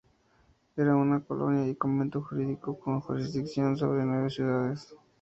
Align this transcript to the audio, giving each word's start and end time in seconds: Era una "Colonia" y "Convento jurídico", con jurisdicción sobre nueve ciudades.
Era 0.77 0.95
una 0.95 1.19
"Colonia" 1.23 1.67
y 1.67 1.75
"Convento 1.75 2.23
jurídico", 2.23 2.79
con 2.79 3.01
jurisdicción 3.01 3.77
sobre 3.77 4.03
nueve 4.03 4.31
ciudades. 4.31 4.95